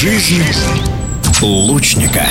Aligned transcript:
Жизнь 0.00 0.42
лучника. 1.42 2.26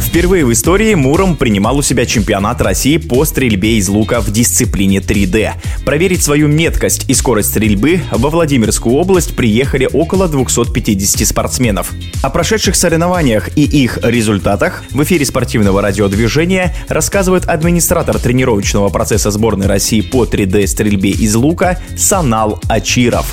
Впервые 0.00 0.44
в 0.44 0.50
истории 0.50 0.92
Муром 0.94 1.36
принимал 1.36 1.78
у 1.78 1.82
себя 1.82 2.04
чемпионат 2.04 2.60
России 2.60 2.96
по 2.96 3.24
стрельбе 3.24 3.76
из 3.76 3.88
лука 3.88 4.20
в 4.20 4.32
дисциплине 4.32 4.98
3D. 4.98 5.52
Проверить 5.84 6.24
свою 6.24 6.48
меткость 6.48 7.08
и 7.08 7.14
скорость 7.14 7.50
стрельбы 7.50 8.02
во 8.10 8.28
Владимирскую 8.28 8.96
область 8.96 9.36
приехали 9.36 9.88
около 9.92 10.26
250 10.26 11.28
спортсменов. 11.28 11.92
О 12.24 12.30
прошедших 12.30 12.74
соревнованиях 12.74 13.56
и 13.56 13.62
их 13.62 14.00
результатах 14.02 14.82
в 14.90 15.00
эфире 15.04 15.24
спортивного 15.24 15.80
радиодвижения 15.80 16.74
рассказывает 16.88 17.44
администратор 17.44 18.18
тренировочного 18.18 18.88
процесса 18.88 19.30
сборной 19.30 19.68
России 19.68 20.00
по 20.00 20.24
3D 20.24 20.66
стрельбе 20.66 21.10
из 21.10 21.36
лука 21.36 21.78
Санал 21.96 22.60
Ачиров. 22.68 23.32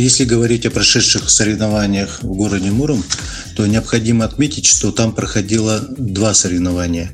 Если 0.00 0.24
говорить 0.24 0.64
о 0.64 0.70
прошедших 0.70 1.28
соревнованиях 1.28 2.22
в 2.22 2.28
городе 2.28 2.70
Муром, 2.70 3.04
то 3.54 3.66
необходимо 3.66 4.24
отметить, 4.24 4.64
что 4.64 4.92
там 4.92 5.12
проходило 5.12 5.78
два 5.98 6.32
соревнования. 6.32 7.10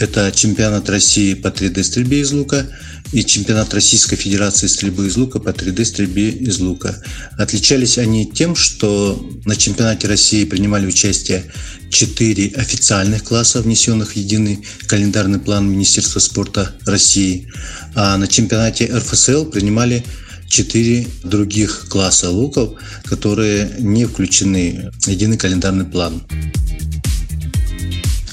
Это 0.00 0.32
чемпионат 0.34 0.90
России 0.90 1.34
по 1.34 1.46
3D-стрельбе 1.46 2.22
из 2.22 2.32
лука 2.32 2.66
и 3.12 3.24
чемпионат 3.24 3.72
Российской 3.72 4.16
Федерации 4.16 4.66
стрельбы 4.66 5.06
из 5.06 5.16
лука 5.16 5.38
по 5.38 5.50
3D-стрельбе 5.50 6.30
из 6.30 6.58
лука. 6.58 7.00
Отличались 7.38 7.98
они 7.98 8.28
тем, 8.28 8.56
что 8.56 9.30
на 9.44 9.54
чемпионате 9.54 10.08
России 10.08 10.44
принимали 10.44 10.86
участие 10.86 11.44
четыре 11.88 12.48
официальных 12.56 13.22
класса, 13.22 13.62
внесенных 13.62 14.14
в 14.14 14.16
единый 14.16 14.66
календарный 14.88 15.38
план 15.38 15.70
Министерства 15.70 16.18
спорта 16.18 16.74
России, 16.84 17.48
а 17.94 18.16
на 18.16 18.26
чемпионате 18.26 18.92
РФСЛ 18.92 19.44
принимали 19.44 20.04
четыре 20.48 21.06
других 21.22 21.86
класса 21.88 22.30
луков, 22.30 22.74
которые 23.04 23.70
не 23.78 24.04
включены 24.04 24.90
в 25.00 25.08
единый 25.08 25.36
календарный 25.36 25.84
план. 25.84 26.22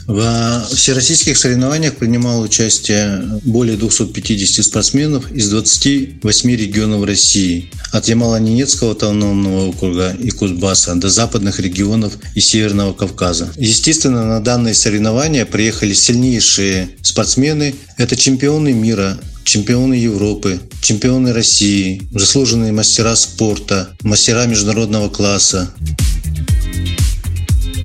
Во 0.08 0.68
всероссийских 0.70 1.38
соревнованиях 1.38 1.96
принимало 1.96 2.44
участие 2.44 3.40
более 3.46 3.78
250 3.78 4.66
спортсменов 4.66 5.32
из 5.32 5.50
28 5.50 6.52
регионов 6.52 7.06
России, 7.06 7.70
от 7.92 8.10
Ямало-Ненецкого 8.10 8.92
автономного 8.92 9.68
округа 9.68 10.12
и 10.12 10.30
Кузбасса 10.32 10.96
до 10.96 11.10
западных 11.10 11.60
регионов 11.60 12.18
и 12.36 12.42
Северного 12.42 12.94
Кавказа. 12.94 13.54
Естественно, 13.56 14.26
на 14.26 14.42
данные 14.42 14.74
соревнования 14.74 15.46
приехали 15.46 15.94
сильнейшие 15.94 16.90
спортсмены. 17.02 17.76
Это 17.98 18.18
чемпионы 18.18 18.74
мира, 18.74 19.18
чемпионы 19.52 19.96
Европы, 19.96 20.62
чемпионы 20.80 21.34
России, 21.34 22.04
заслуженные 22.12 22.72
мастера 22.72 23.18
спорта, 23.18 23.90
мастера 24.02 24.46
международного 24.46 25.10
класса. 25.10 25.74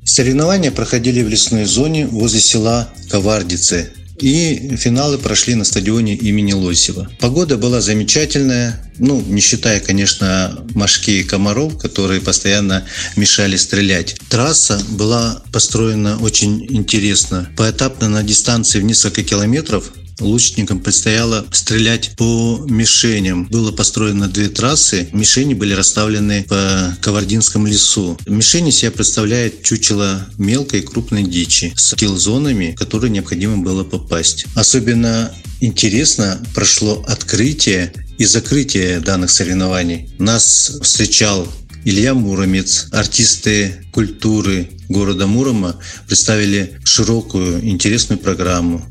Соревнования 0.05 0.71
проходили 0.71 1.21
в 1.21 1.27
лесной 1.27 1.65
зоне 1.65 2.07
возле 2.07 2.39
села 2.39 2.87
Ковардицы. 3.09 3.91
И 4.21 4.77
финалы 4.77 5.17
прошли 5.17 5.55
на 5.55 5.65
стадионе 5.65 6.15
имени 6.15 6.53
Лосева. 6.53 7.09
Погода 7.19 7.57
была 7.57 7.81
замечательная, 7.81 8.86
ну, 8.99 9.21
не 9.21 9.41
считая, 9.41 9.79
конечно, 9.79 10.65
мошки 10.73 11.11
и 11.11 11.23
комаров, 11.23 11.77
которые 11.77 12.21
постоянно 12.21 12.85
мешали 13.15 13.57
стрелять. 13.57 14.15
Трасса 14.29 14.81
была 14.89 15.43
построена 15.51 16.17
очень 16.19 16.65
интересно. 16.69 17.49
Поэтапно 17.57 18.09
на 18.09 18.23
дистанции 18.23 18.79
в 18.79 18.83
несколько 18.83 19.23
километров 19.23 19.91
лучникам 20.19 20.79
предстояло 20.79 21.45
стрелять 21.51 22.11
по 22.17 22.65
мишеням. 22.67 23.45
Было 23.45 23.71
построено 23.71 24.27
две 24.27 24.49
трассы, 24.49 25.09
мишени 25.11 25.53
были 25.53 25.73
расставлены 25.73 26.43
по 26.43 26.97
Кавардинском 27.01 27.67
лесу. 27.67 28.17
Мишени 28.25 28.71
себя 28.71 28.91
представляет 28.91 29.63
чучело 29.63 30.27
мелкой 30.37 30.79
и 30.79 30.83
крупной 30.83 31.23
дичи 31.23 31.73
с 31.75 31.93
килл-зонами, 31.95 32.73
в 32.75 32.79
которые 32.79 33.11
необходимо 33.11 33.57
было 33.57 33.83
попасть. 33.83 34.45
Особенно 34.55 35.31
интересно 35.59 36.39
прошло 36.53 37.03
открытие 37.07 37.93
и 38.17 38.25
закрытие 38.25 38.99
данных 38.99 39.31
соревнований. 39.31 40.09
Нас 40.17 40.77
встречал 40.81 41.47
Илья 41.85 42.13
Муромец, 42.13 42.87
артисты 42.91 43.85
культуры 43.91 44.69
города 44.89 45.27
Мурома 45.27 45.79
представили 46.07 46.79
широкую, 46.83 47.65
интересную 47.65 48.19
программу. 48.19 48.85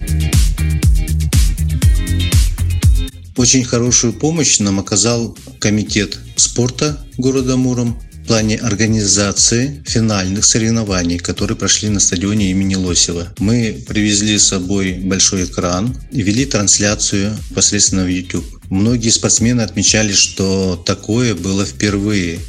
Очень 3.36 3.64
хорошую 3.64 4.14
помощь 4.14 4.60
нам 4.60 4.80
оказал 4.80 5.36
комитет 5.60 6.18
спорта 6.36 7.04
города 7.18 7.56
Муром 7.56 8.00
в 8.26 8.28
плане 8.28 8.56
организации 8.56 9.84
финальных 9.86 10.44
соревнований, 10.44 11.16
которые 11.16 11.56
прошли 11.56 11.90
на 11.90 12.00
стадионе 12.00 12.50
имени 12.50 12.74
Лосева. 12.74 13.32
Мы 13.38 13.84
привезли 13.86 14.36
с 14.36 14.48
собой 14.48 14.94
большой 14.94 15.44
экран 15.44 15.96
и 16.10 16.22
вели 16.22 16.44
трансляцию 16.44 17.38
непосредственно 17.50 18.02
в 18.02 18.08
YouTube. 18.08 18.44
Многие 18.68 19.10
спортсмены 19.10 19.60
отмечали, 19.60 20.12
что 20.12 20.74
такое 20.84 21.36
было 21.36 21.64
впервые, 21.64 22.40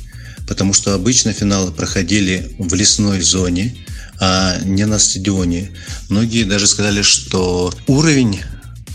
потому 0.48 0.74
что 0.74 0.96
обычно 0.96 1.32
финалы 1.32 1.72
проходили 1.72 2.56
в 2.58 2.74
лесной 2.74 3.22
зоне, 3.22 3.76
а 4.20 4.58
не 4.66 4.88
на 4.88 4.98
стадионе. 4.98 5.70
Многие 6.10 6.46
даже 6.46 6.66
сказали, 6.66 7.04
что 7.04 7.72
уровень 7.86 8.40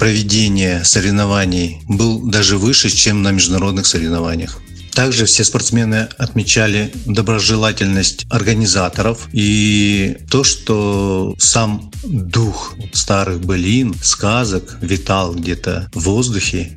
проведения 0.00 0.82
соревнований 0.82 1.80
был 1.86 2.28
даже 2.28 2.58
выше, 2.58 2.90
чем 2.90 3.22
на 3.22 3.30
международных 3.30 3.86
соревнованиях. 3.86 4.58
Также 4.94 5.24
все 5.24 5.42
спортсмены 5.44 6.08
отмечали 6.18 6.92
доброжелательность 7.06 8.26
организаторов 8.28 9.28
и 9.32 10.18
то, 10.30 10.44
что 10.44 11.34
сам 11.38 11.90
дух 12.04 12.74
старых 12.92 13.40
былин, 13.40 13.94
сказок 14.02 14.78
витал 14.80 15.34
где-то 15.34 15.90
в 15.94 16.00
воздухе. 16.00 16.76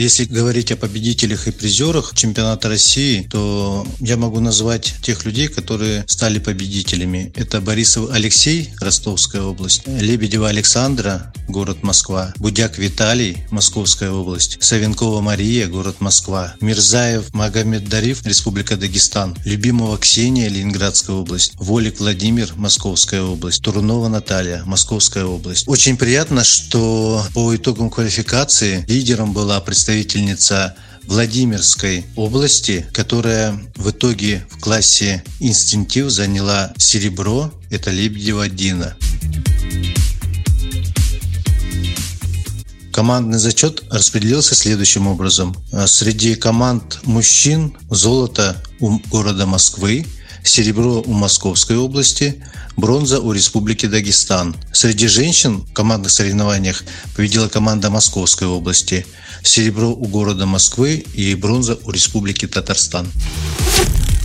Если 0.00 0.24
говорить 0.24 0.72
о 0.72 0.76
победителях 0.76 1.46
и 1.46 1.50
призерах 1.50 2.14
чемпионата 2.14 2.70
России, 2.70 3.28
то 3.30 3.86
я 3.98 4.16
могу 4.16 4.40
назвать 4.40 4.94
тех 5.02 5.26
людей, 5.26 5.48
которые 5.48 6.06
стали 6.08 6.38
победителями. 6.38 7.30
Это 7.36 7.60
Борисов 7.60 8.08
Алексей, 8.10 8.70
Ростовская 8.80 9.42
область, 9.42 9.82
Лебедева 9.86 10.48
Александра, 10.48 11.30
город 11.48 11.82
Москва, 11.82 12.32
Будяк 12.38 12.78
Виталий, 12.78 13.44
Московская 13.50 14.10
область, 14.10 14.56
Савенкова 14.62 15.20
Мария, 15.20 15.66
город 15.66 15.96
Москва, 16.00 16.54
Мирзаев 16.62 17.34
Магомед 17.34 17.86
Дариф, 17.86 18.24
Республика 18.24 18.78
Дагестан, 18.78 19.36
Любимова 19.44 19.98
Ксения, 19.98 20.48
Ленинградская 20.48 21.14
область, 21.14 21.52
Волик 21.56 22.00
Владимир, 22.00 22.54
Московская 22.56 23.20
область, 23.20 23.62
Турунова 23.62 24.08
Наталья, 24.08 24.62
Московская 24.64 25.26
область. 25.26 25.68
Очень 25.68 25.98
приятно, 25.98 26.42
что 26.42 27.22
по 27.34 27.54
итогам 27.54 27.90
квалификации 27.90 28.82
лидером 28.88 29.34
была 29.34 29.60
представительница 29.60 29.89
представительница 29.90 30.76
Владимирской 31.08 32.06
области, 32.14 32.86
которая 32.92 33.60
в 33.74 33.90
итоге 33.90 34.46
в 34.48 34.60
классе 34.60 35.24
инстинктив 35.40 36.10
заняла 36.10 36.72
серебро. 36.78 37.52
Это 37.70 37.90
Лебедева 37.90 38.48
Дина. 38.48 38.94
Командный 42.92 43.38
зачет 43.38 43.82
распределился 43.90 44.54
следующим 44.54 45.08
образом. 45.08 45.56
Среди 45.86 46.36
команд 46.36 47.00
мужчин 47.02 47.74
золото 47.90 48.62
у 48.78 48.96
города 49.10 49.44
Москвы, 49.44 50.06
серебро 50.42 51.02
у 51.04 51.12
Московской 51.12 51.76
области, 51.76 52.42
бронза 52.76 53.20
у 53.20 53.32
Республики 53.32 53.86
Дагестан. 53.86 54.56
Среди 54.72 55.06
женщин 55.08 55.58
в 55.60 55.72
командных 55.72 56.12
соревнованиях 56.12 56.84
победила 57.16 57.48
команда 57.48 57.90
Московской 57.90 58.48
области, 58.48 59.06
серебро 59.42 59.90
у 59.90 60.06
города 60.06 60.46
Москвы 60.46 61.04
и 61.14 61.34
бронза 61.34 61.78
у 61.84 61.90
Республики 61.90 62.46
Татарстан. 62.46 63.06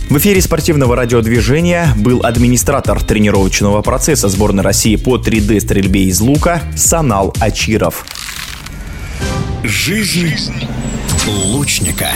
В 0.08 0.18
эфире 0.18 0.40
спортивного 0.40 0.94
радиодвижения 0.94 1.92
был 1.96 2.20
администратор 2.24 3.02
тренировочного 3.02 3.82
процесса 3.82 4.28
сборной 4.28 4.62
России 4.62 4.94
по 4.94 5.16
3D-стрельбе 5.16 6.04
из 6.04 6.20
лука 6.20 6.62
Санал 6.76 7.34
Ачиров. 7.40 8.06
Жизнь 9.64 10.30
лучника. 11.26 12.12